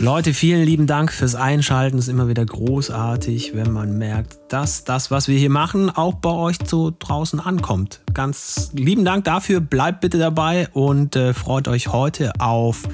[0.00, 1.98] Leute, vielen lieben Dank fürs Einschalten.
[1.98, 6.14] Es ist immer wieder großartig, wenn man merkt, dass das, was wir hier machen, auch
[6.14, 8.00] bei euch so draußen ankommt.
[8.14, 9.58] Ganz lieben Dank dafür.
[9.60, 12.84] Bleibt bitte dabei und äh, freut euch heute auf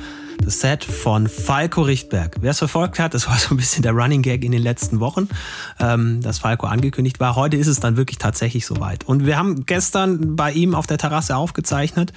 [0.46, 2.36] Set von Falco Richtberg.
[2.40, 5.00] Wer es verfolgt hat, das war so ein bisschen der Running Gag in den letzten
[5.00, 5.28] Wochen,
[5.80, 7.36] ähm, dass Falco angekündigt war.
[7.36, 9.04] Heute ist es dann wirklich tatsächlich soweit.
[9.04, 12.12] Und wir haben gestern bei ihm auf der Terrasse aufgezeichnet.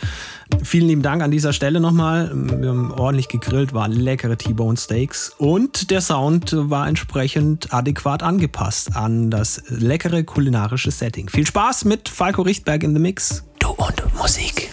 [0.63, 2.32] Vielen lieben Dank an dieser Stelle nochmal.
[2.33, 8.96] Wir haben ordentlich gegrillt, waren leckere T-Bone Steaks und der Sound war entsprechend adäquat angepasst
[8.96, 11.29] an das leckere kulinarische Setting.
[11.29, 13.43] Viel Spaß mit Falco Richtberg in the Mix.
[13.59, 14.71] Du und Musik.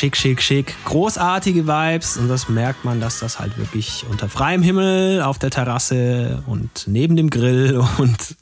[0.00, 0.74] Schick, schick, schick.
[0.86, 5.50] Großartige Vibes und das merkt man, dass das halt wirklich unter freiem Himmel auf der
[5.50, 8.36] Terrasse und neben dem Grill und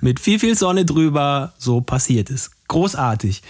[0.00, 2.52] mit viel, viel Sonne drüber so passiert ist.
[2.68, 3.42] Großartig.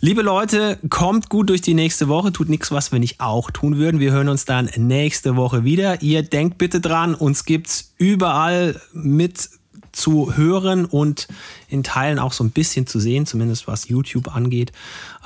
[0.00, 2.32] Liebe Leute, kommt gut durch die nächste Woche.
[2.32, 4.00] Tut nichts, was wir nicht auch tun würden.
[4.00, 6.02] Wir hören uns dann nächste Woche wieder.
[6.02, 9.50] Ihr denkt bitte dran, uns gibt's überall mit
[9.94, 11.28] zu hören und
[11.68, 14.72] in Teilen auch so ein bisschen zu sehen, zumindest was YouTube angeht.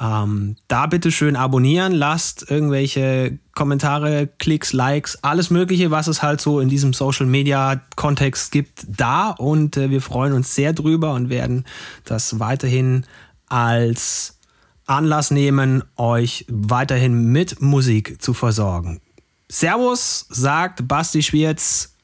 [0.00, 6.40] Ähm, da bitte schön abonnieren, lasst irgendwelche Kommentare, Klicks, Likes, alles Mögliche, was es halt
[6.40, 11.14] so in diesem Social Media Kontext gibt, da und äh, wir freuen uns sehr drüber
[11.14, 11.64] und werden
[12.04, 13.04] das weiterhin
[13.46, 14.38] als
[14.86, 19.00] Anlass nehmen, euch weiterhin mit Musik zu versorgen.
[19.48, 21.94] Servus, sagt Basti Schwierz.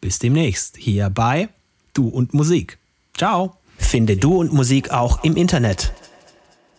[0.00, 1.48] Bis demnächst hier bei
[1.98, 2.78] Du und Musik.
[3.16, 3.56] Ciao.
[3.76, 5.92] Finde Du und Musik auch im Internet.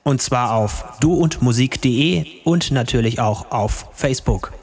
[0.03, 4.53] Und zwar auf duundmusik.de und natürlich auch auf Facebook.